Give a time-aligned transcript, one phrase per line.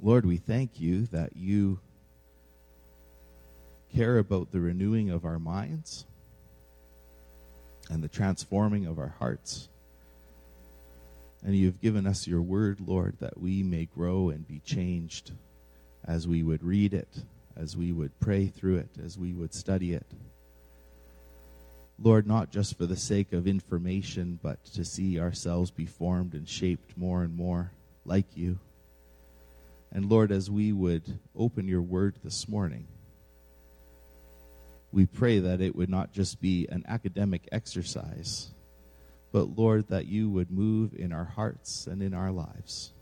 [0.00, 1.80] Lord, we thank you that you
[3.94, 6.04] care about the renewing of our minds
[7.88, 9.68] and the transforming of our hearts.
[11.42, 15.32] And you've given us your word, Lord, that we may grow and be changed
[16.04, 17.08] as we would read it,
[17.56, 20.06] as we would pray through it, as we would study it.
[21.98, 26.46] Lord, not just for the sake of information, but to see ourselves be formed and
[26.46, 27.70] shaped more and more
[28.04, 28.58] like you.
[29.92, 32.86] And Lord, as we would open your word this morning,
[34.92, 38.48] we pray that it would not just be an academic exercise,
[39.32, 42.92] but Lord, that you would move in our hearts and in our lives.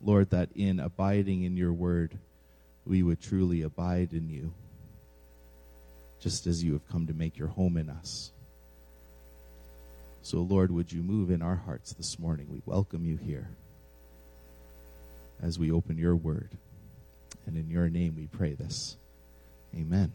[0.00, 2.18] Lord, that in abiding in your word,
[2.84, 4.52] we would truly abide in you,
[6.20, 8.30] just as you have come to make your home in us.
[10.22, 12.48] So, Lord, would you move in our hearts this morning?
[12.50, 13.48] We welcome you here
[15.42, 16.50] as we open your word.
[17.46, 18.96] And in your name we pray this.
[19.74, 20.12] Amen.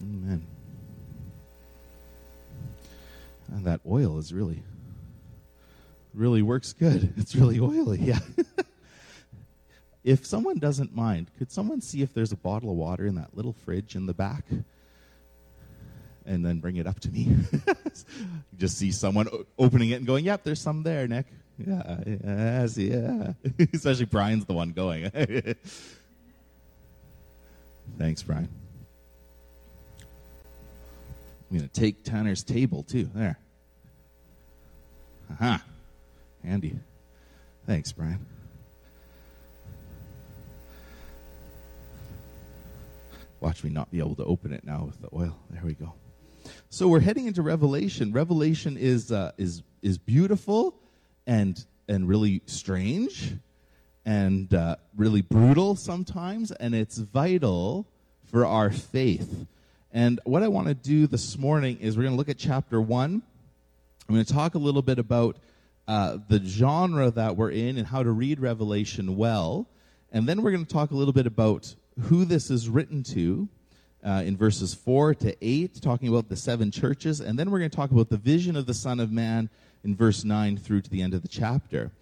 [0.00, 0.46] Amen.
[3.52, 4.62] And that oil is really,
[6.12, 7.12] really works good.
[7.16, 8.18] It's really oily, yeah.
[10.04, 13.36] if someone doesn't mind, could someone see if there's a bottle of water in that
[13.36, 14.44] little fridge in the back?
[16.26, 17.28] And then bring it up to me.
[18.56, 21.26] just see someone opening it and going, Yep, there's some there, Nick.
[21.58, 23.32] Yeah, yes, yeah.
[23.72, 25.08] Especially Brian's the one going.
[27.98, 28.48] Thanks, Brian.
[31.50, 33.08] I'm going to take Tanner's table, too.
[33.14, 33.38] There.
[35.32, 35.62] Aha.
[36.44, 36.76] Handy.
[37.66, 38.24] Thanks, Brian.
[43.40, 45.36] Watch me not be able to open it now with the oil.
[45.50, 45.92] There we go.
[46.70, 48.12] So we're heading into Revelation.
[48.12, 50.74] Revelation is uh, is is beautiful
[51.26, 53.34] and and really strange
[54.06, 57.86] and uh, really brutal sometimes, and it's vital
[58.24, 59.46] for our faith.
[59.92, 62.80] And what I want to do this morning is we're going to look at chapter
[62.80, 63.22] one.
[64.08, 65.38] I'm going to talk a little bit about
[65.86, 69.68] uh, the genre that we're in and how to read Revelation well.
[70.12, 73.48] And then we're going to talk a little bit about who this is written to
[74.04, 77.20] uh, in verses 4 to 8, talking about the seven churches.
[77.20, 79.48] And then we're going to talk about the vision of the Son of Man
[79.84, 81.92] in verse 9 through to the end of the chapter.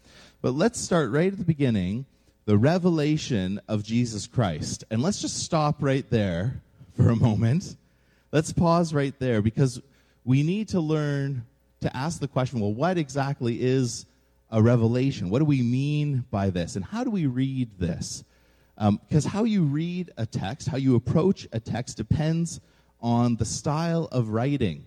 [0.40, 2.06] But let's start right at the beginning
[2.44, 4.84] the revelation of Jesus Christ.
[4.90, 6.60] And let's just stop right there
[6.96, 7.76] for a moment.
[8.32, 9.80] Let's pause right there because
[10.24, 11.44] we need to learn
[11.82, 14.06] to ask the question well, what exactly is
[14.50, 15.30] a revelation?
[15.30, 16.76] What do we mean by this?
[16.76, 18.24] And how do we read this?
[18.76, 22.60] Because um, how you read a text, how you approach a text, depends
[23.00, 24.86] on the style of writing.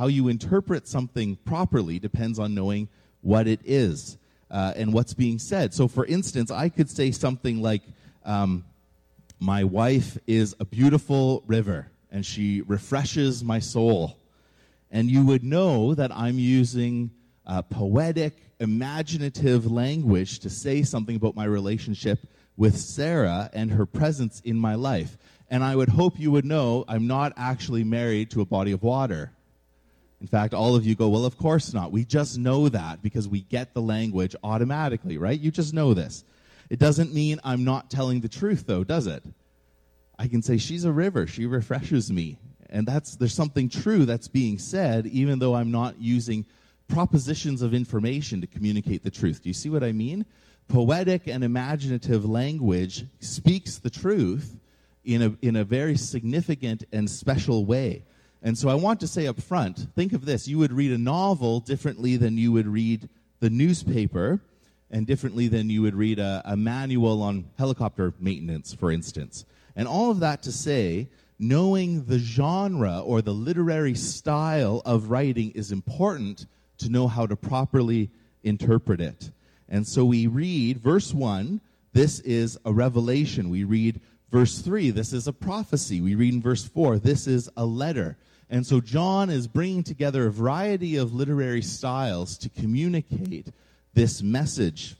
[0.00, 2.88] How you interpret something properly depends on knowing
[3.20, 4.16] what it is
[4.50, 5.74] uh, and what's being said.
[5.74, 7.82] So, for instance, I could say something like,
[8.24, 8.64] um,
[9.40, 14.16] My wife is a beautiful river, and she refreshes my soul.
[14.90, 17.10] And you would know that I'm using
[17.46, 22.20] uh, poetic, imaginative language to say something about my relationship
[22.56, 25.18] with Sarah and her presence in my life.
[25.50, 28.82] And I would hope you would know I'm not actually married to a body of
[28.82, 29.32] water.
[30.20, 31.92] In fact, all of you go, well, of course not.
[31.92, 35.38] We just know that because we get the language automatically, right?
[35.38, 36.24] You just know this.
[36.68, 39.24] It doesn't mean I'm not telling the truth, though, does it?
[40.18, 41.26] I can say, she's a river.
[41.26, 42.38] She refreshes me.
[42.68, 46.44] And that's, there's something true that's being said, even though I'm not using
[46.86, 49.42] propositions of information to communicate the truth.
[49.42, 50.26] Do you see what I mean?
[50.68, 54.56] Poetic and imaginative language speaks the truth
[55.04, 58.04] in a, in a very significant and special way.
[58.42, 60.48] And so I want to say up front think of this.
[60.48, 63.08] You would read a novel differently than you would read
[63.40, 64.40] the newspaper,
[64.90, 69.44] and differently than you would read a, a manual on helicopter maintenance, for instance.
[69.76, 71.08] And all of that to say,
[71.38, 76.46] knowing the genre or the literary style of writing is important
[76.78, 78.10] to know how to properly
[78.42, 79.30] interpret it.
[79.68, 81.60] And so we read verse 1,
[81.92, 83.48] this is a revelation.
[83.48, 84.00] We read
[84.30, 86.00] verse 3, this is a prophecy.
[86.00, 88.16] We read in verse 4, this is a letter.
[88.50, 93.46] And so John is bringing together a variety of literary styles to communicate
[93.94, 94.96] this message.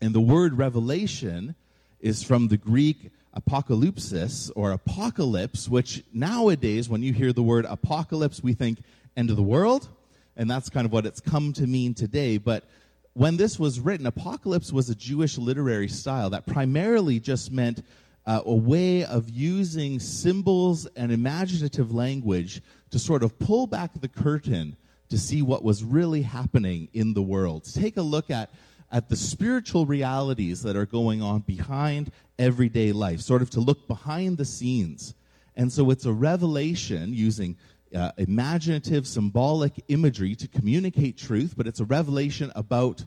[0.00, 1.54] And the word revelation
[2.00, 8.42] is from the Greek apocalypsis or apocalypse, which nowadays, when you hear the word apocalypse,
[8.42, 8.78] we think
[9.16, 9.88] end of the world.
[10.36, 12.38] And that's kind of what it's come to mean today.
[12.38, 12.64] But
[13.12, 17.84] when this was written, apocalypse was a Jewish literary style that primarily just meant
[18.26, 24.08] uh, a way of using symbols and imaginative language to sort of pull back the
[24.08, 24.76] curtain
[25.10, 27.64] to see what was really happening in the world.
[27.64, 28.50] To take a look at
[28.94, 33.88] at the spiritual realities that are going on behind everyday life, sort of to look
[33.88, 35.14] behind the scenes.
[35.56, 37.56] And so it's a revelation using
[37.94, 43.04] uh, imaginative, symbolic imagery to communicate truth, but it's a revelation about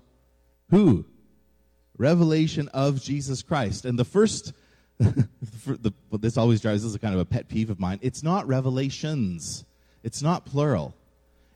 [0.69, 1.05] who?
[1.97, 3.85] Revelation of Jesus Christ.
[3.85, 4.53] And the first,
[4.99, 7.99] the, this always drives, this is kind of a pet peeve of mine.
[8.01, 9.65] It's not revelations,
[10.03, 10.93] it's not plural.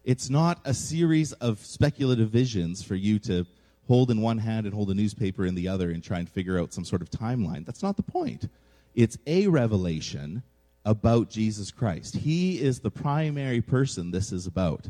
[0.04, 3.46] It's not a series of speculative visions for you to
[3.88, 6.60] hold in one hand and hold a newspaper in the other and try and figure
[6.60, 7.66] out some sort of timeline.
[7.66, 8.50] That's not the point.
[8.96, 10.42] It's a revelation
[10.86, 12.16] about Jesus Christ.
[12.16, 14.90] He is the primary person this is about.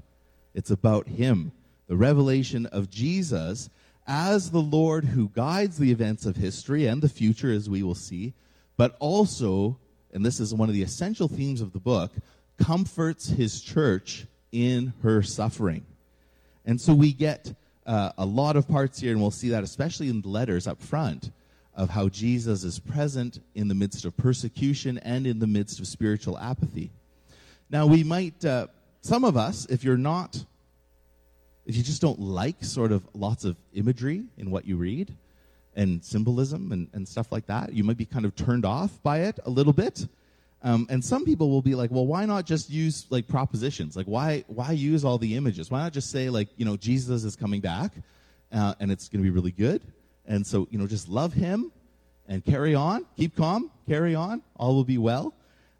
[0.53, 1.51] It's about Him,
[1.87, 3.69] the revelation of Jesus
[4.07, 7.95] as the Lord who guides the events of history and the future, as we will
[7.95, 8.33] see,
[8.77, 9.77] but also,
[10.11, 12.11] and this is one of the essential themes of the book,
[12.57, 15.85] comforts His church in her suffering.
[16.65, 17.53] And so we get
[17.85, 20.81] uh, a lot of parts here, and we'll see that especially in the letters up
[20.81, 21.31] front
[21.75, 25.87] of how Jesus is present in the midst of persecution and in the midst of
[25.87, 26.91] spiritual apathy.
[27.69, 28.67] Now, we might, uh,
[29.01, 30.43] some of us, if you're not,
[31.65, 35.15] if you just don't like sort of lots of imagery in what you read
[35.75, 39.19] and symbolism and, and stuff like that, you might be kind of turned off by
[39.19, 40.07] it a little bit.
[40.63, 43.95] Um, and some people will be like, well, why not just use like propositions?
[43.95, 45.71] Like, why why use all the images?
[45.71, 47.93] Why not just say like, you know, Jesus is coming back,
[48.51, 49.81] uh, and it's going to be really good.
[50.27, 51.71] And so, you know, just love Him
[52.27, 55.33] and carry on, keep calm, carry on, all will be well.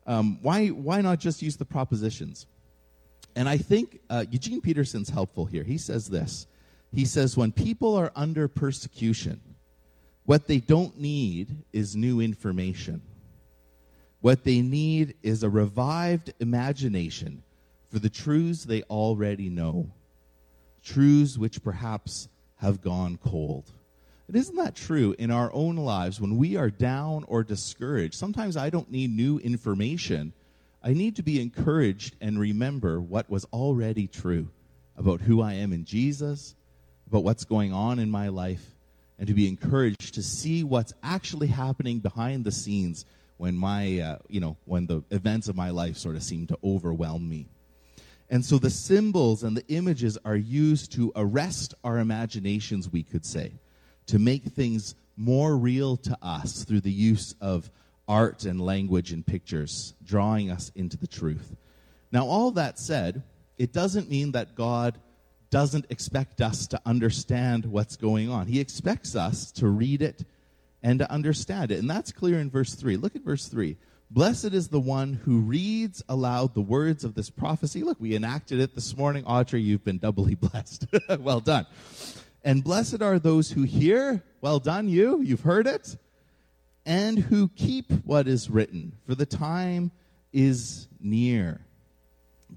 [0.07, 2.48] Um, why why not just use the propositions?
[3.36, 5.63] And I think uh, Eugene Peterson's helpful here.
[5.63, 6.48] He says this.
[6.94, 9.42] He says when people are under persecution,
[10.25, 13.01] what they don't need is new information
[14.22, 17.44] what they need is a revived imagination
[17.89, 19.92] for the truths they already know,
[20.84, 23.72] truths which perhaps have gone cold.
[24.27, 28.13] And isn't that true in our own lives when we are down or discouraged?
[28.13, 30.34] Sometimes I don't need new information.
[30.83, 34.50] I need to be encouraged and remember what was already true
[34.98, 36.56] about who I am in Jesus,
[37.07, 38.66] about what's going on in my life,
[39.19, 43.06] and to be encouraged to see what's actually happening behind the scenes
[43.38, 46.57] when my, uh, you know, when the events of my life sort of seem to
[46.63, 47.48] overwhelm me.
[48.31, 53.25] And so the symbols and the images are used to arrest our imaginations, we could
[53.25, 53.51] say,
[54.07, 57.69] to make things more real to us through the use of
[58.12, 61.56] art and language and pictures, drawing us into the truth.
[62.12, 63.24] Now, all that said,
[63.58, 65.00] it doesn't mean that God
[65.50, 68.48] doesn't expect us to understand what's going on.
[68.48, 70.25] He expects us to read it
[70.84, 71.80] and to understand it.
[71.80, 72.98] And that's clear in verse 3.
[72.98, 73.78] Look at verse 3.
[74.10, 77.81] Blessed is the one who reads aloud the words of this prophecy.
[77.81, 79.24] Look, we enacted it this morning.
[79.25, 80.86] Audrey, you've been doubly blessed.
[81.22, 81.66] well done.
[82.44, 84.22] And blessed are those who hear.
[84.42, 85.22] Well done, you.
[85.22, 85.96] You've heard it.
[86.86, 89.92] And who keep what is written, for the time
[90.33, 91.62] is near.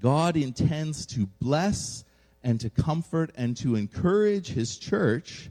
[0.01, 2.05] God intends to bless
[2.43, 5.51] and to comfort and to encourage his church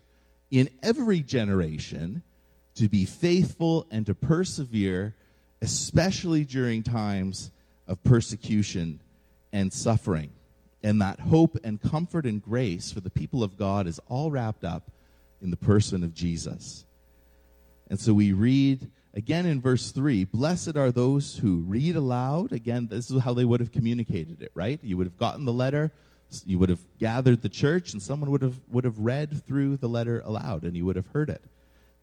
[0.51, 2.23] in every generation
[2.75, 5.15] to be faithful and to persevere,
[5.61, 7.51] especially during times
[7.87, 8.99] of persecution
[9.51, 10.31] and suffering.
[10.83, 14.63] And that hope and comfort and grace for the people of God is all wrapped
[14.63, 14.91] up
[15.41, 16.85] in the person of Jesus.
[17.89, 22.51] And so we read again in verse 3 Blessed are those who read aloud.
[22.51, 24.79] Again, this is how they would have communicated it, right?
[24.83, 25.91] You would have gotten the letter,
[26.45, 29.89] you would have gathered the church, and someone would have, would have read through the
[29.89, 31.43] letter aloud, and you would have heard it.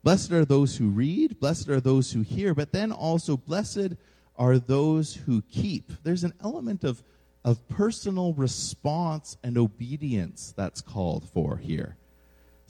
[0.02, 3.94] Blessed are those who read, blessed are those who hear, but then also blessed
[4.36, 5.92] are those who keep.
[6.02, 7.02] There's an element of,
[7.44, 11.96] of personal response and obedience that's called for here.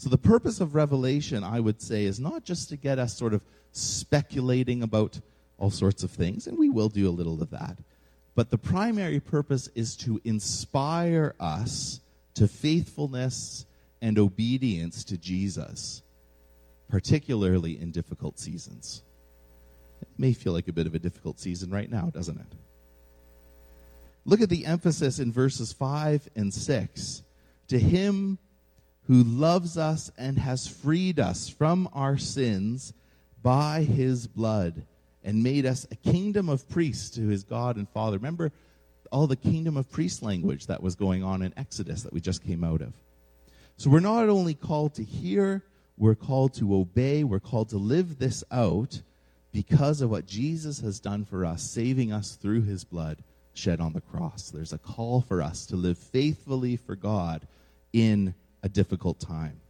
[0.00, 3.34] So, the purpose of revelation, I would say, is not just to get us sort
[3.34, 3.42] of
[3.72, 5.20] speculating about
[5.58, 7.76] all sorts of things, and we will do a little of that.
[8.34, 12.00] But the primary purpose is to inspire us
[12.32, 13.66] to faithfulness
[14.00, 16.00] and obedience to Jesus
[16.88, 19.02] particularly in difficult seasons.
[20.00, 22.56] It may feel like a bit of a difficult season right now, doesn't it?
[24.24, 27.22] Look at the emphasis in verses 5 and 6.
[27.68, 28.38] To him
[29.06, 32.92] who loves us and has freed us from our sins
[33.42, 34.86] by his blood
[35.24, 38.16] and made us a kingdom of priests to his God and Father.
[38.18, 38.52] Remember
[39.10, 42.44] all the kingdom of priests language that was going on in Exodus that we just
[42.44, 42.92] came out of.
[43.76, 45.64] So we're not only called to hear
[46.00, 47.24] we're called to obey.
[47.24, 49.02] We're called to live this out
[49.52, 53.92] because of what Jesus has done for us, saving us through his blood shed on
[53.92, 54.50] the cross.
[54.50, 57.46] There's a call for us to live faithfully for God
[57.92, 59.60] in a difficult time.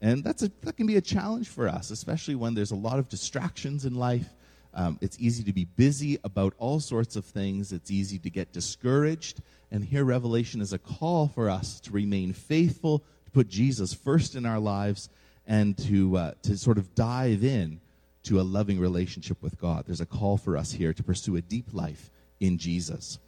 [0.00, 2.98] And that's a, that can be a challenge for us, especially when there's a lot
[2.98, 4.28] of distractions in life.
[4.72, 7.72] Um, it's easy to be busy about all sorts of things.
[7.72, 9.42] It's easy to get discouraged.
[9.70, 14.36] And here, Revelation is a call for us to remain faithful, to put Jesus first
[14.36, 15.08] in our lives,
[15.46, 17.80] and to, uh, to sort of dive in
[18.22, 19.84] to a loving relationship with God.
[19.86, 23.18] There's a call for us here to pursue a deep life in Jesus.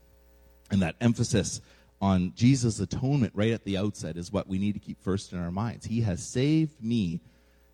[0.70, 1.60] And that emphasis
[2.02, 5.38] on Jesus' atonement right at the outset is what we need to keep first in
[5.38, 5.86] our minds.
[5.86, 7.20] He has saved me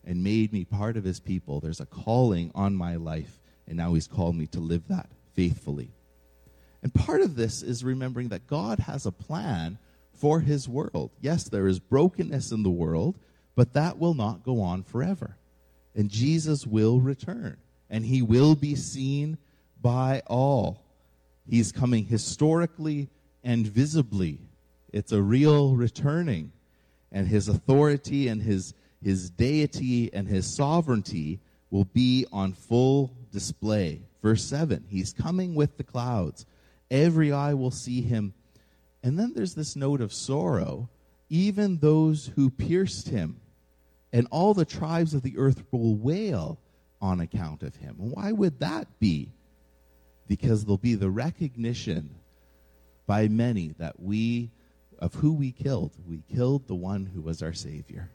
[0.04, 1.60] and made me part of his people.
[1.60, 5.92] There's a calling on my life, and now he's called me to live that faithfully.
[6.82, 9.78] And part of this is remembering that God has a plan
[10.12, 11.10] for his world.
[11.22, 13.18] Yes, there is brokenness in the world,
[13.56, 15.36] but that will not go on forever.
[15.94, 17.56] And Jesus will return,
[17.88, 19.38] and he will be seen
[19.80, 20.84] by all.
[21.48, 23.08] He's coming historically
[23.44, 24.38] and visibly.
[24.92, 26.52] It's a real returning.
[27.10, 31.40] And his authority and his, his deity and his sovereignty
[31.70, 34.02] will be on full display.
[34.22, 36.46] Verse 7 He's coming with the clouds.
[36.90, 38.34] Every eye will see him.
[39.02, 40.88] And then there's this note of sorrow.
[41.30, 43.40] Even those who pierced him,
[44.14, 46.58] and all the tribes of the earth will wail
[47.00, 47.96] on account of him.
[47.98, 49.32] Why would that be?
[50.26, 52.14] Because there'll be the recognition
[53.08, 54.50] by many that we,
[54.98, 58.10] of who we killed, we killed the one who was our Savior.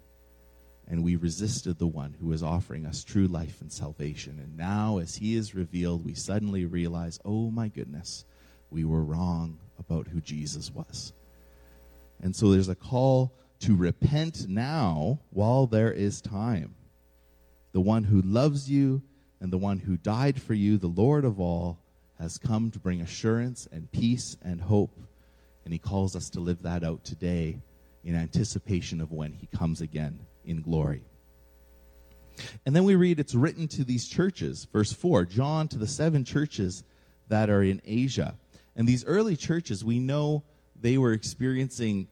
[0.87, 4.39] And we resisted the one who was offering us true life and salvation.
[4.39, 8.25] And now, as he is revealed, we suddenly realize, oh my goodness,
[8.69, 11.11] we were wrong about who Jesus was.
[12.21, 16.75] And so there's a call to repent now while there is time.
[17.71, 19.01] The one who loves you
[19.41, 21.79] and the one who died for you, the Lord of all,
[22.19, 24.97] has come to bring assurance and peace and hope.
[25.65, 27.57] And he calls us to live that out today
[28.03, 31.03] in anticipation of when he comes again in glory.
[32.65, 34.67] And then we read it's written to these churches.
[34.71, 36.83] Verse 4 John to the seven churches
[37.29, 38.35] that are in Asia.
[38.75, 40.43] And these early churches, we know
[40.79, 42.07] they were experiencing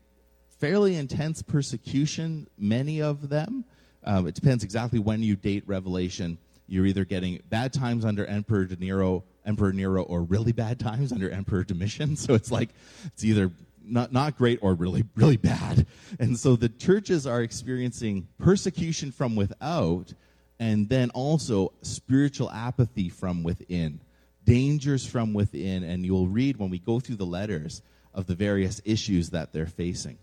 [0.60, 3.66] fairly intense persecution, many of them.
[4.04, 6.38] Um, it depends exactly when you date Revelation.
[6.68, 11.30] You're either getting bad times under Emperor Nero Emperor Nero or really bad times under
[11.30, 12.16] Emperor Domitian.
[12.22, 12.70] So it's like
[13.06, 13.52] it's either
[13.84, 15.86] not, not great or really, really bad.
[16.20, 20.14] And so the churches are experiencing persecution from without
[20.60, 24.00] and then also spiritual apathy from within,
[24.46, 25.84] dangers from within.
[25.84, 27.82] And you'll read when we go through the letters
[28.14, 30.20] of the various issues that they're facing.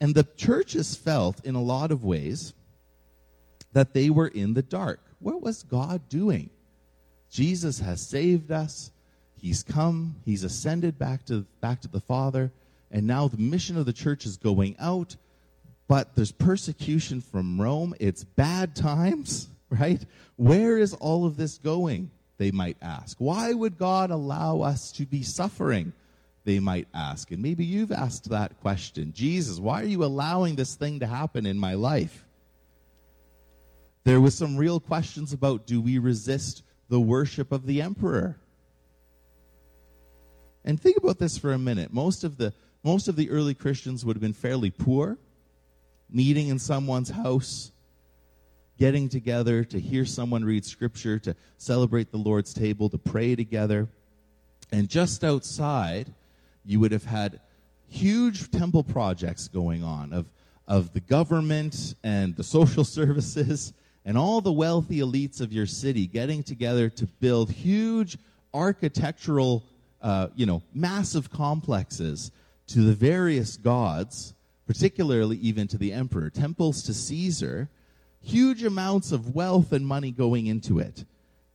[0.00, 2.54] And the churches felt, in a lot of ways,
[3.72, 5.00] that they were in the dark.
[5.18, 6.48] What was God doing?
[7.30, 8.90] Jesus has saved us.
[9.40, 10.16] He's come.
[10.24, 12.52] He's ascended back to, back to the Father.
[12.90, 15.16] And now the mission of the church is going out,
[15.88, 17.94] but there's persecution from Rome.
[18.00, 20.04] It's bad times, right?
[20.36, 22.10] Where is all of this going?
[22.38, 23.16] They might ask.
[23.18, 25.92] Why would God allow us to be suffering?
[26.44, 27.30] They might ask.
[27.32, 31.44] And maybe you've asked that question Jesus, why are you allowing this thing to happen
[31.44, 32.24] in my life?
[34.04, 38.36] There was some real questions about do we resist the worship of the emperor.
[40.64, 41.92] And think about this for a minute.
[41.92, 42.52] Most of the
[42.82, 45.18] most of the early Christians would have been fairly poor,
[46.08, 47.72] meeting in someone's house,
[48.78, 53.88] getting together to hear someone read scripture, to celebrate the Lord's table, to pray together.
[54.70, 56.14] And just outside,
[56.64, 57.40] you would have had
[57.88, 60.26] huge temple projects going on of,
[60.68, 63.72] of the government and the social services
[64.06, 68.16] and all the wealthy elites of your city getting together to build huge
[68.54, 69.64] architectural,
[70.00, 72.30] uh, you know, massive complexes
[72.68, 74.32] to the various gods,
[74.64, 77.68] particularly even to the emperor, temples to Caesar,
[78.22, 81.04] huge amounts of wealth and money going into it.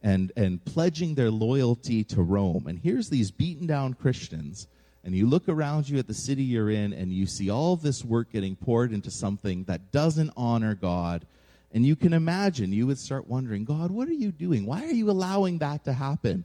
[0.03, 2.65] And, and pledging their loyalty to Rome.
[2.65, 4.67] And here's these beaten down Christians
[5.03, 8.03] and you look around you at the city you're in and you see all this
[8.03, 11.25] work getting poured into something that doesn't honor God
[11.73, 14.65] and you can imagine, you would start wondering, God, what are you doing?
[14.65, 16.43] Why are you allowing that to happen?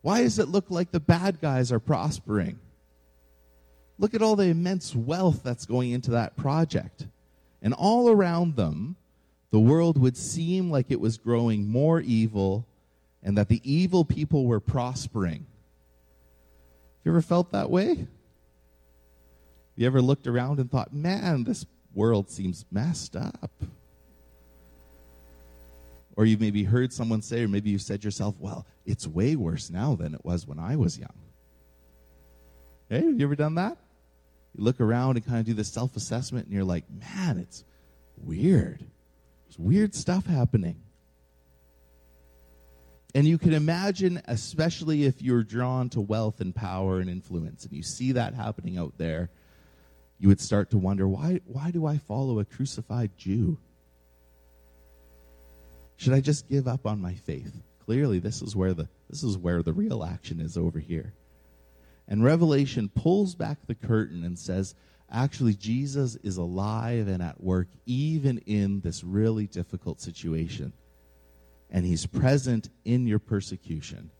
[0.00, 2.58] Why does it look like the bad guys are prospering?
[3.98, 7.06] Look at all the immense wealth that's going into that project.
[7.62, 8.96] And all around them,
[9.50, 12.66] the world would seem like it was growing more evil
[13.22, 15.46] and that the evil people were prospering.
[15.46, 17.88] Have You ever felt that way?
[17.96, 18.08] Have
[19.76, 23.50] You ever looked around and thought, man, this world seems messed up?
[26.16, 29.70] Or you maybe heard someone say, or maybe you said yourself, well, it's way worse
[29.70, 31.14] now than it was when I was young.
[32.88, 33.76] Hey, have you ever done that?
[34.54, 37.64] You look around and kind of do this self assessment, and you're like, man, it's
[38.16, 38.84] weird.
[39.46, 40.76] There's weird stuff happening.
[43.16, 47.72] And you can imagine, especially if you're drawn to wealth and power and influence, and
[47.72, 49.30] you see that happening out there,
[50.18, 53.58] you would start to wonder why, why do I follow a crucified Jew?
[55.96, 57.62] Should I just give up on my faith?
[57.84, 61.14] Clearly, this is where the, this is where the real action is over here.
[62.08, 64.74] And Revelation pulls back the curtain and says,
[65.10, 70.72] actually, Jesus is alive and at work even in this really difficult situation
[71.74, 74.10] and He's present in your persecution,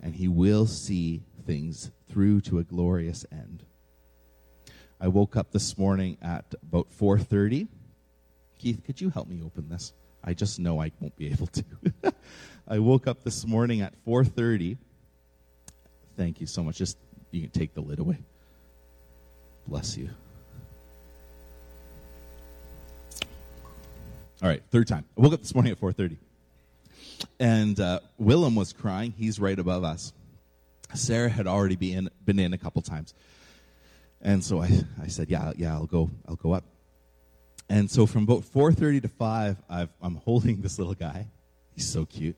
[0.00, 3.64] and He will see things through to a glorious end.
[5.00, 7.66] I woke up this morning at about 4:30.
[8.58, 9.92] Keith, could you help me open this?
[10.26, 11.64] I just know I won't be able to.
[12.68, 14.76] I woke up this morning at 4:30.
[16.16, 16.76] Thank you so much.
[16.76, 16.98] Just
[17.30, 18.18] you can take the lid away.
[19.68, 20.10] Bless you.
[24.42, 25.04] All right, third time.
[25.16, 26.16] I woke up this morning at 4:30.
[27.38, 29.14] And uh, Willem was crying.
[29.16, 30.12] He's right above us.
[30.94, 33.14] Sarah had already been, been in a couple times.
[34.20, 34.70] And so I,
[35.02, 36.64] I said, yeah, yeah, I'll go, I'll go up.
[37.68, 41.26] And so from about 4.30 to 5, i am holding this little guy.
[41.74, 42.36] He's so cute.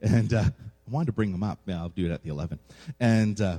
[0.00, 1.58] And uh, I wanted to bring him up.
[1.66, 2.58] Yeah, I'll do it at the 11.
[3.00, 3.58] And, uh,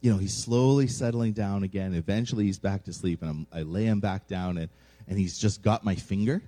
[0.00, 1.94] you know, he's slowly settling down again.
[1.94, 3.22] Eventually he's back to sleep.
[3.22, 4.68] And I'm, I lay him back down, and,
[5.08, 6.42] and he's just got my finger.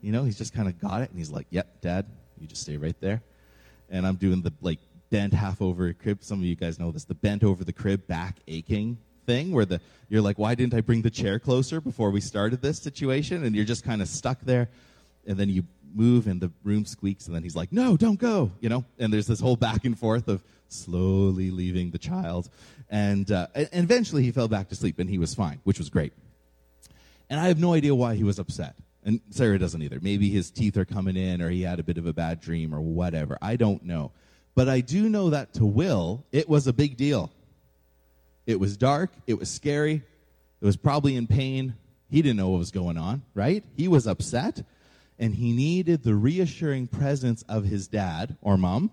[0.00, 1.10] You know, he's just kind of got it.
[1.10, 2.06] And he's like, yep, Dad,
[2.38, 3.22] you just stay right there.
[3.90, 4.78] And I'm doing the like
[5.10, 6.22] bent half over crib.
[6.22, 9.64] Some of you guys know this, the bent over the crib back aching thing where
[9.64, 13.44] the you're like, why didn't I bring the chair closer before we started this situation?
[13.44, 14.68] And you're just kind of stuck there.
[15.26, 15.64] And then you
[15.94, 18.84] move and the room squeaks and then he's like, no, don't go, you know?
[18.98, 22.50] And there's this whole back and forth of slowly leaving the child.
[22.90, 25.88] And, uh, and eventually he fell back to sleep and he was fine, which was
[25.88, 26.12] great.
[27.30, 28.76] And I have no idea why he was upset.
[29.04, 29.98] And Sarah doesn't either.
[30.00, 32.74] Maybe his teeth are coming in or he had a bit of a bad dream
[32.74, 33.38] or whatever.
[33.40, 34.12] I don't know.
[34.54, 37.30] But I do know that to Will, it was a big deal.
[38.46, 39.12] It was dark.
[39.26, 40.02] It was scary.
[40.60, 41.74] It was probably in pain.
[42.10, 43.64] He didn't know what was going on, right?
[43.76, 44.64] He was upset.
[45.18, 48.90] And he needed the reassuring presence of his dad or mom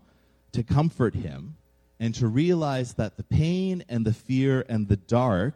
[0.52, 1.56] to comfort him
[2.00, 5.56] and to realize that the pain and the fear and the dark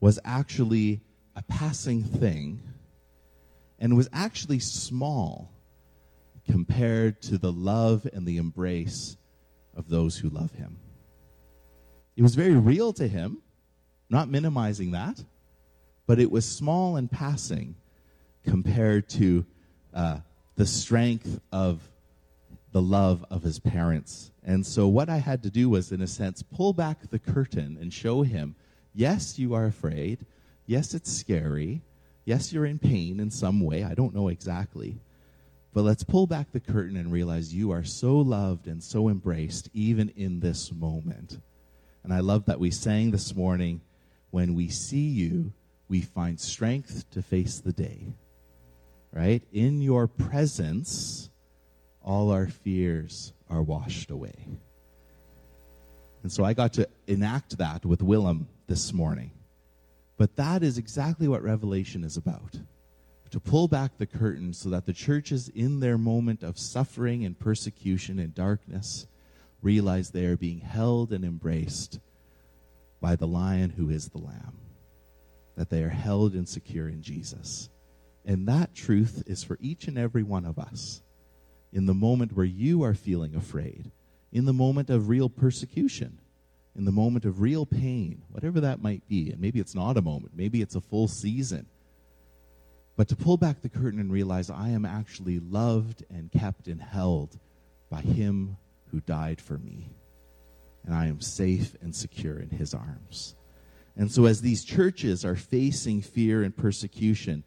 [0.00, 1.00] was actually
[1.34, 2.62] a passing thing
[3.78, 5.50] and was actually small
[6.48, 9.16] compared to the love and the embrace
[9.76, 10.78] of those who love him.
[12.16, 13.42] It was very real to him,
[14.08, 15.22] not minimizing that,
[16.06, 17.76] but it was small and passing
[18.44, 19.44] compared to
[19.92, 20.18] uh,
[20.54, 21.90] the strength of
[22.72, 24.30] the love of his parents.
[24.44, 27.76] And so, what I had to do was, in a sense, pull back the curtain
[27.80, 28.54] and show him
[28.94, 30.24] yes, you are afraid.
[30.66, 31.82] Yes, it's scary.
[32.24, 33.84] Yes, you're in pain in some way.
[33.84, 34.98] I don't know exactly.
[35.72, 39.68] But let's pull back the curtain and realize you are so loved and so embraced
[39.74, 41.38] even in this moment.
[42.06, 43.80] And I love that we sang this morning
[44.30, 45.52] when we see you,
[45.88, 48.14] we find strength to face the day.
[49.10, 49.42] Right?
[49.52, 51.30] In your presence,
[52.04, 54.36] all our fears are washed away.
[56.22, 59.32] And so I got to enact that with Willem this morning.
[60.16, 62.54] But that is exactly what Revelation is about
[63.32, 67.36] to pull back the curtain so that the churches, in their moment of suffering and
[67.36, 69.08] persecution and darkness,
[69.62, 72.00] realize they are being held and embraced
[73.00, 74.58] by the lion who is the lamb,
[75.56, 77.68] that they are held and secure in Jesus.
[78.24, 81.02] And that truth is for each and every one of us.
[81.72, 83.90] In the moment where you are feeling afraid,
[84.32, 86.18] in the moment of real persecution,
[86.76, 89.30] in the moment of real pain, whatever that might be.
[89.30, 91.66] And maybe it's not a moment, maybe it's a full season.
[92.96, 96.80] But to pull back the curtain and realize I am actually loved and kept and
[96.80, 97.38] held
[97.90, 98.56] by Him
[98.90, 99.90] who died for me.
[100.84, 103.34] And I am safe and secure in His arms.
[103.96, 107.44] And so, as these churches are facing fear and persecution,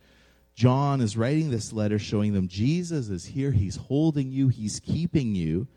[0.55, 5.35] John is writing this letter showing them Jesus is here, He's holding you, He's keeping
[5.35, 5.67] you,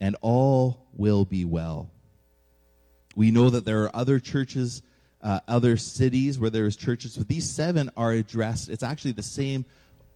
[0.00, 1.90] and all will be well.
[3.16, 4.82] We know that there are other churches,
[5.20, 8.68] uh, other cities where there's churches, but these seven are addressed.
[8.68, 9.66] It's actually the same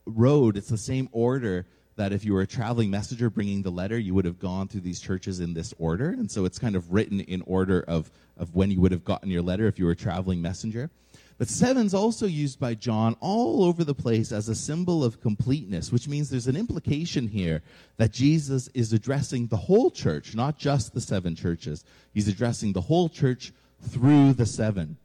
[0.06, 3.98] road, it's the same order that if you were a traveling messenger bringing the letter,
[3.98, 6.10] you would have gone through these churches in this order.
[6.10, 9.30] And so it's kind of written in order of, of when you would have gotten
[9.30, 10.90] your letter if you were a traveling messenger.
[11.38, 15.90] But seven's also used by John all over the place as a symbol of completeness,
[15.90, 17.62] which means there's an implication here
[17.96, 21.84] that Jesus is addressing the whole church, not just the seven churches.
[22.14, 24.98] He's addressing the whole church through the seven.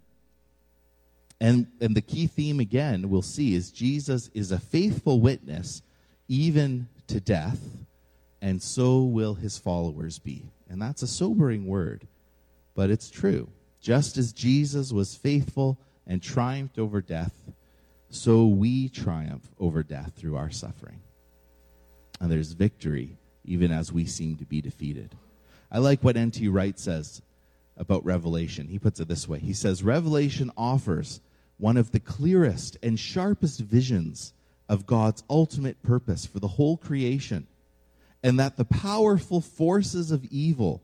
[1.39, 5.82] And, and the key theme again we'll see is Jesus is a faithful witness
[6.28, 7.60] even to death,
[8.42, 10.52] and so will his followers be.
[10.70, 12.08] And that's a sobering word,
[12.76, 13.50] but it's true.
[13.82, 17.34] Just as Jesus was faithful and triumphed over death,
[18.10, 21.02] so we triumph over death through our suffering.
[22.20, 25.16] And there's victory even as we seem to be defeated.
[25.72, 26.48] I like what N.T.
[26.50, 27.22] Wright says
[27.78, 28.68] about Revelation.
[28.68, 31.22] He puts it this way He says, Revelation offers
[31.58, 34.34] one of the clearest and sharpest visions
[34.69, 37.47] of God's ultimate purpose for the whole creation,
[38.23, 40.84] and that the powerful forces of evil,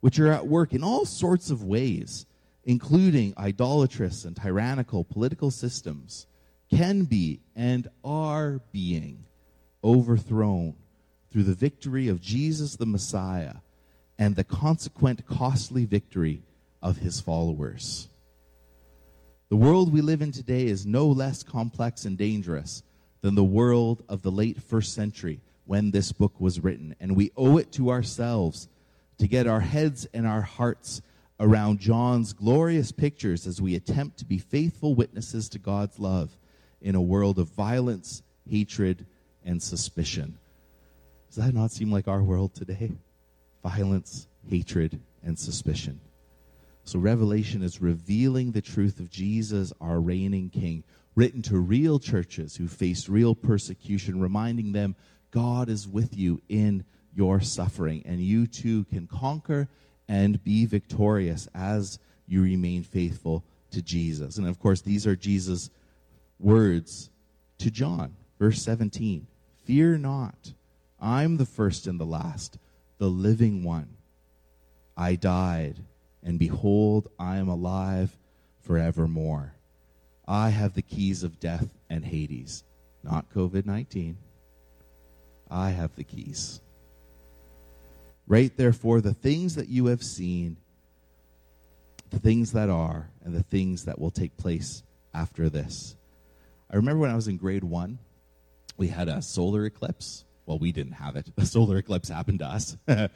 [0.00, 2.26] which are at work in all sorts of ways,
[2.64, 6.26] including idolatrous and tyrannical political systems,
[6.70, 9.24] can be and are being
[9.82, 10.74] overthrown
[11.30, 13.54] through the victory of Jesus the Messiah
[14.18, 16.42] and the consequent costly victory
[16.82, 18.08] of his followers.
[19.48, 22.82] The world we live in today is no less complex and dangerous
[23.20, 26.94] than the world of the late first century when this book was written.
[27.00, 28.68] And we owe it to ourselves
[29.18, 31.02] to get our heads and our hearts
[31.38, 36.36] around John's glorious pictures as we attempt to be faithful witnesses to God's love
[36.80, 39.06] in a world of violence, hatred,
[39.44, 40.38] and suspicion.
[41.28, 42.92] Does that not seem like our world today?
[43.62, 46.00] Violence, hatred, and suspicion.
[46.84, 50.82] So, Revelation is revealing the truth of Jesus, our reigning King,
[51.14, 54.96] written to real churches who faced real persecution, reminding them
[55.30, 59.68] God is with you in your suffering, and you too can conquer
[60.08, 64.36] and be victorious as you remain faithful to Jesus.
[64.36, 65.70] And of course, these are Jesus'
[66.38, 67.10] words
[67.58, 69.26] to John, verse 17
[69.64, 70.52] Fear not,
[71.00, 72.58] I'm the first and the last,
[72.98, 73.96] the living one.
[74.96, 75.84] I died,
[76.22, 78.16] and behold, I am alive
[78.60, 79.54] forevermore.
[80.26, 82.64] I have the keys of death and Hades,
[83.02, 84.16] not COVID 19.
[85.50, 86.60] I have the keys.
[88.28, 90.56] Write therefore the things that you have seen,
[92.10, 95.96] the things that are, and the things that will take place after this.
[96.70, 97.98] I remember when I was in grade one,
[98.76, 100.24] we had a solar eclipse.
[100.46, 101.30] Well, we didn't have it.
[101.36, 102.76] A solar eclipse happened to us.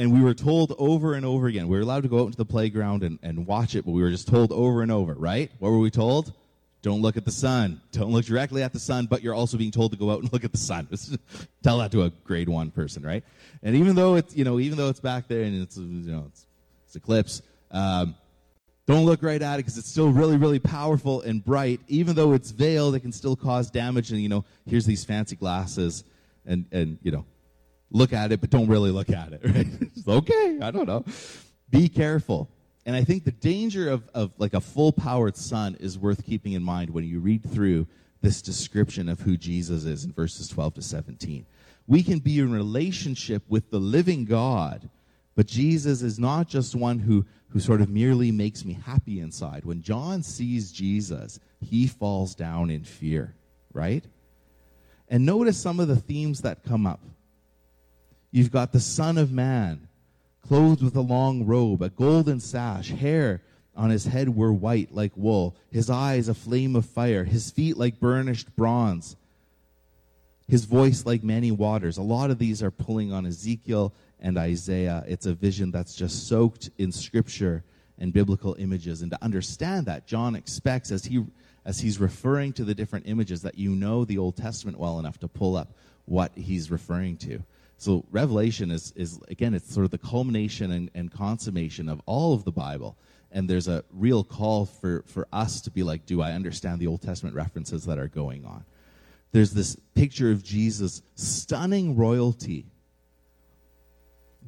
[0.00, 1.68] and we were told over and over again.
[1.68, 4.00] We were allowed to go out into the playground and, and watch it, but we
[4.00, 5.52] were just told over and over, right?
[5.58, 6.32] What were we told?
[6.80, 7.82] Don't look at the sun.
[7.92, 10.32] Don't look directly at the sun, but you're also being told to go out and
[10.32, 10.88] look at the sun.
[11.62, 13.22] Tell that to a grade one person, right?
[13.62, 16.24] And even though it's, you know, even though it's back there and it's, you know,
[16.28, 16.46] it's,
[16.86, 18.14] it's eclipse, um,
[18.86, 21.78] don't look right at it because it's still really, really powerful and bright.
[21.88, 24.12] Even though it's veiled, it can still cause damage.
[24.12, 26.04] And, you know, here's these fancy glasses
[26.46, 27.26] and, and, you know,
[27.90, 29.66] look at it, but don't really look at it, right?
[30.06, 31.04] okay, I don't know.
[31.70, 32.48] Be careful.
[32.86, 36.52] And I think the danger of, of like a full powered sun is worth keeping
[36.52, 37.86] in mind when you read through
[38.22, 41.46] this description of who Jesus is in verses 12 to 17.
[41.86, 44.88] We can be in relationship with the living God,
[45.34, 49.64] but Jesus is not just one who, who sort of merely makes me happy inside.
[49.64, 53.34] When John sees Jesus, he falls down in fear,
[53.72, 54.04] right?
[55.08, 57.00] And notice some of the themes that come up.
[58.30, 59.88] You've got the Son of Man
[60.46, 63.42] clothed with a long robe, a golden sash, hair
[63.76, 67.76] on his head were white like wool, his eyes a flame of fire, his feet
[67.76, 69.16] like burnished bronze,
[70.48, 71.96] his voice like many waters.
[71.96, 75.04] A lot of these are pulling on Ezekiel and Isaiah.
[75.06, 77.64] It's a vision that's just soaked in scripture
[77.98, 79.02] and biblical images.
[79.02, 81.24] And to understand that, John expects as he
[81.64, 85.18] as he's referring to the different images that you know the Old Testament well enough
[85.18, 85.74] to pull up
[86.06, 87.42] what he's referring to.
[87.80, 92.34] So Revelation is, is again, it's sort of the culmination and, and consummation of all
[92.34, 92.98] of the Bible.
[93.32, 96.88] And there's a real call for, for us to be like, do I understand the
[96.88, 98.66] Old Testament references that are going on?
[99.32, 102.66] There's this picture of Jesus' stunning royalty.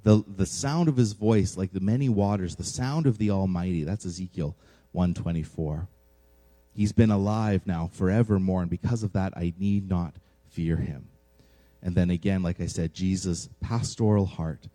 [0.02, 3.82] The, the sound of his voice, like the many waters, the sound of the Almighty.
[3.82, 4.54] That's Ezekiel
[4.90, 5.88] 124.
[6.74, 10.16] He's been alive now forevermore, and because of that, I need not
[10.50, 11.08] fear him.
[11.82, 14.68] And then again, like I said, Jesus' pastoral heart.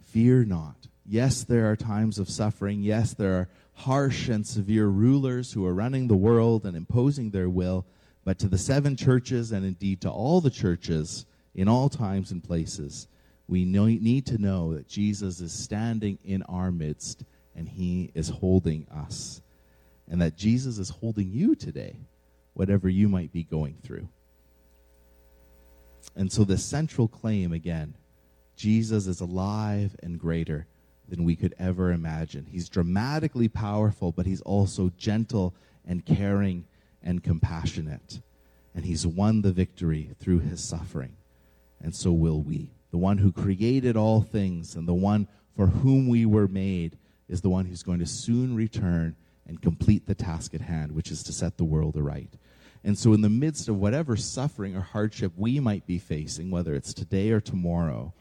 [0.00, 0.88] Fear not.
[1.06, 2.82] Yes, there are times of suffering.
[2.82, 7.48] Yes, there are harsh and severe rulers who are running the world and imposing their
[7.48, 7.86] will.
[8.24, 12.42] But to the seven churches, and indeed to all the churches in all times and
[12.42, 13.08] places,
[13.48, 17.24] we need to know that Jesus is standing in our midst
[17.54, 19.42] and he is holding us.
[20.08, 21.96] And that Jesus is holding you today,
[22.54, 24.08] whatever you might be going through.
[26.14, 27.94] And so, the central claim again
[28.56, 30.66] Jesus is alive and greater
[31.08, 32.46] than we could ever imagine.
[32.50, 35.54] He's dramatically powerful, but he's also gentle
[35.86, 36.66] and caring
[37.02, 38.20] and compassionate.
[38.74, 41.16] And he's won the victory through his suffering.
[41.80, 42.70] And so will we.
[42.90, 46.96] The one who created all things and the one for whom we were made
[47.28, 51.10] is the one who's going to soon return and complete the task at hand, which
[51.10, 52.34] is to set the world aright.
[52.84, 56.74] And so, in the midst of whatever suffering or hardship we might be facing, whether
[56.74, 58.12] it's today or tomorrow,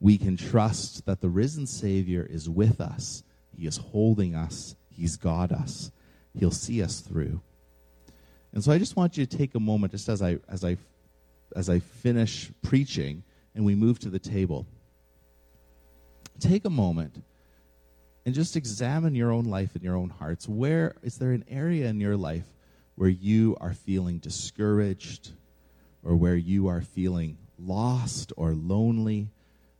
[0.00, 3.24] we can trust that the risen Savior is with us.
[3.56, 4.76] He is holding us.
[4.88, 5.90] He's got us.
[6.38, 7.40] He'll see us through.
[8.52, 10.76] And so I just want you to take a moment, just as I as I
[11.56, 13.22] as I finish preaching
[13.54, 14.66] and we move to the table.
[16.40, 17.22] Take a moment
[18.26, 20.48] and just examine your own life and your own hearts.
[20.48, 22.46] Where is there an area in your life
[22.96, 25.32] where you are feeling discouraged
[26.02, 29.28] or where you are feeling lost or lonely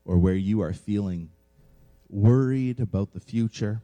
[0.05, 1.31] or where you are feeling
[2.09, 3.81] worried about the future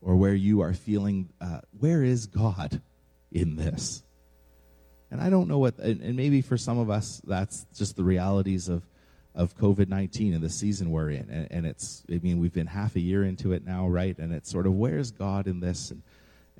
[0.00, 2.80] or where you are feeling, uh, where is God
[3.30, 4.02] in this?
[5.10, 8.68] And I don't know what, and, maybe for some of us, that's just the realities
[8.68, 8.82] of,
[9.34, 11.28] of COVID 19 and the season we're in.
[11.30, 14.16] And, and, it's, I mean, we've been half a year into it now, right?
[14.18, 15.90] And it's sort of, where's God in this?
[15.90, 16.02] And,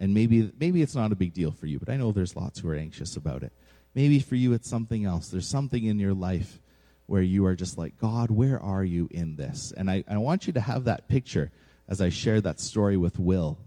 [0.01, 2.59] and maybe, maybe it's not a big deal for you, but I know there's lots
[2.59, 3.53] who are anxious about it.
[3.95, 5.29] Maybe for you, it's something else.
[5.29, 6.59] There's something in your life
[7.05, 9.75] where you are just like, God, where are you in this?
[9.77, 11.53] And I, I want you to have that picture
[11.87, 13.59] as I shared that story with Will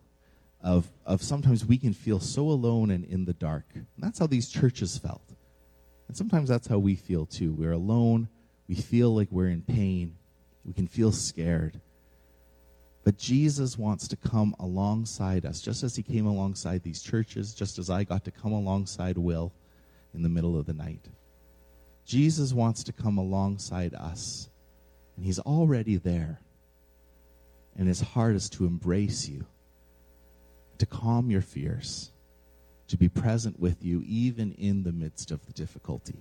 [0.60, 3.66] of, of sometimes we can feel so alone and in the dark.
[3.76, 5.36] And that's how these churches felt.
[6.08, 7.54] And sometimes that's how we feel too.
[7.54, 8.28] We're alone.
[8.68, 10.16] We feel like we're in pain.
[10.66, 11.80] We can feel scared.
[13.04, 17.78] But Jesus wants to come alongside us, just as he came alongside these churches, just
[17.78, 19.52] as I got to come alongside Will
[20.14, 21.10] in the middle of the night.
[22.06, 24.50] Jesus wants to come alongside us,
[25.18, 26.40] and he's already there.
[27.76, 29.46] And his heart is to embrace you,
[30.78, 32.12] to calm your fears,
[32.88, 36.20] to be present with you even in the midst of the difficulty.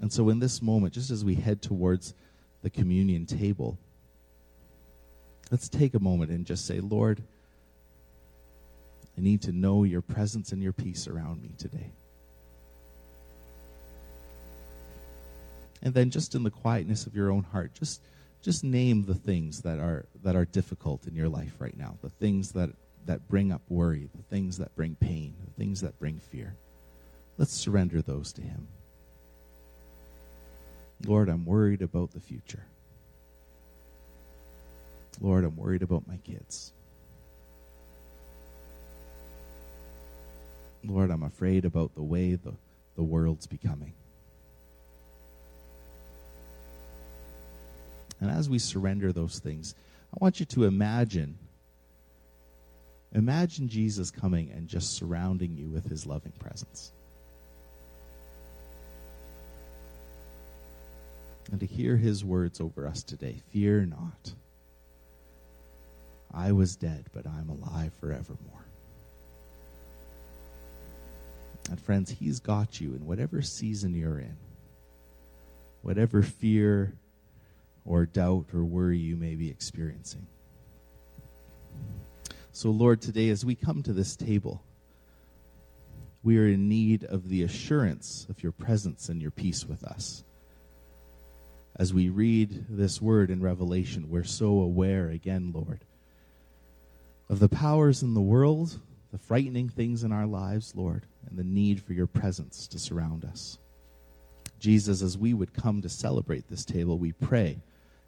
[0.00, 2.14] And so, in this moment, just as we head towards
[2.62, 3.78] the communion table,
[5.54, 7.22] let's take a moment and just say, Lord,
[9.16, 11.92] I need to know your presence and your peace around me today.
[15.80, 18.00] And then just in the quietness of your own heart, just
[18.42, 22.10] just name the things that are that are difficult in your life right now, the
[22.10, 22.70] things that
[23.06, 26.56] that bring up worry, the things that bring pain, the things that bring fear.
[27.38, 28.66] Let's surrender those to him.
[31.06, 32.64] Lord, I'm worried about the future.
[35.20, 36.72] Lord, I'm worried about my kids.
[40.84, 42.52] Lord, I'm afraid about the way the,
[42.96, 43.94] the world's becoming.
[48.20, 49.74] And as we surrender those things,
[50.12, 51.38] I want you to imagine
[53.12, 56.90] imagine Jesus coming and just surrounding you with his loving presence.
[61.50, 64.34] And to hear his words over us today fear not.
[66.34, 68.66] I was dead, but I'm alive forevermore.
[71.70, 74.36] And friends, he's got you in whatever season you're in,
[75.82, 76.94] whatever fear
[77.84, 80.26] or doubt or worry you may be experiencing.
[82.52, 84.62] So, Lord, today as we come to this table,
[86.22, 90.24] we are in need of the assurance of your presence and your peace with us.
[91.76, 95.80] As we read this word in Revelation, we're so aware again, Lord,
[97.28, 98.78] of the powers in the world,
[99.12, 103.24] the frightening things in our lives, Lord, and the need for your presence to surround
[103.24, 103.58] us.
[104.60, 107.58] Jesus, as we would come to celebrate this table, we pray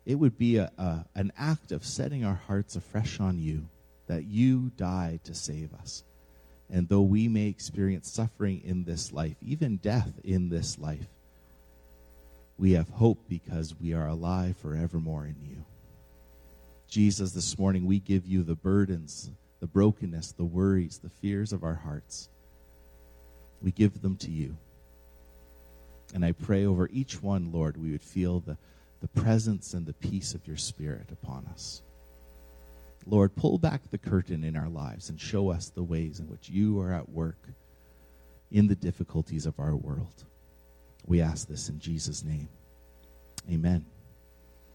[0.07, 3.69] it would be a, a, an act of setting our hearts afresh on you,
[4.07, 6.05] that you died to save us.
[6.71, 11.07] And though we may experience suffering in this life, even death in this life,
[12.57, 15.65] we have hope because we are alive forevermore in you.
[16.89, 21.65] Jesus, this morning we give you the burdens, the brokenness, the worries, the fears of
[21.65, 22.29] our hearts.
[23.63, 24.57] We give them to you.
[26.15, 28.57] And I pray over each one, Lord, we would feel the
[29.01, 31.83] the presence and the peace of your Spirit upon us.
[33.07, 36.49] Lord, pull back the curtain in our lives and show us the ways in which
[36.49, 37.39] you are at work
[38.51, 40.25] in the difficulties of our world.
[41.07, 42.49] We ask this in Jesus' name.
[43.51, 43.87] Amen.